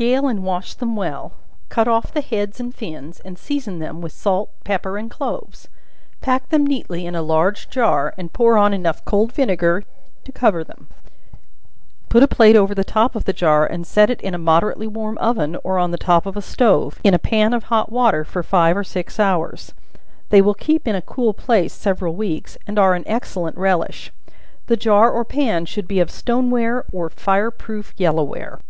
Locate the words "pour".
8.32-8.56